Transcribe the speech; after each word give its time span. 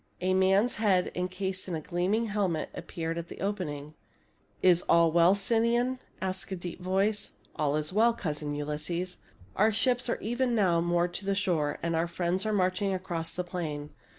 A 0.19 0.33
man's 0.33 0.77
head, 0.77 1.11
encased 1.13 1.67
in 1.67 1.75
a 1.75 1.79
gleaming 1.79 2.25
helmet, 2.25 2.71
appeared 2.73 3.19
at 3.19 3.27
the 3.27 3.39
opening." 3.39 3.93
Is 4.63 4.81
all 4.89 5.11
well, 5.11 5.35
Sinon?" 5.35 5.99
asked 6.23 6.51
a 6.51 6.55
deep 6.55 6.81
voice. 6.81 7.19
6 7.25 7.29
E 7.29 7.29
THE 7.29 7.35
FALL 7.35 7.37
OF 7.37 7.45
TROY 7.45 7.65
1 7.65 7.65
55" 7.65 7.65
All 7.65 7.75
is 7.75 7.93
well, 7.93 8.13
Cousin 8.15 8.55
Ulysses. 8.55 9.17
Our 9.55 9.71
ships 9.71 10.09
are 10.09 10.19
even 10.19 10.55
now 10.55 10.81
moored 10.81 11.13
to 11.13 11.25
the 11.25 11.35
shore, 11.35 11.77
and 11.83 11.95
our 11.95 12.07
friends 12.07 12.47
are 12.47 12.51
marching 12.51 12.91
across 12.95 13.31
the 13.31 13.43
plain. 13.43 13.91